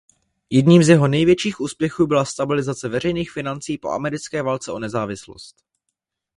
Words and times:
Jedním 0.49 0.83
z 0.83 0.89
jeho 0.89 1.07
největších 1.07 1.59
úspěchů 1.59 2.07
byla 2.07 2.25
stabilizace 2.25 2.89
veřejných 2.89 3.31
financí 3.31 3.77
po 3.77 3.89
Americké 3.89 4.43
válce 4.43 4.71
o 4.71 4.79
nezávislost. 4.79 5.55